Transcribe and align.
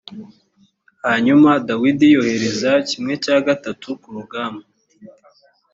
hanyuma 1.05 1.49
dawidi 1.67 2.05
yohereza 2.15 2.71
kimwe 2.89 3.13
cya 3.23 3.37
gatatu 3.47 3.87
ku 4.01 4.09
rugamba 4.15 4.65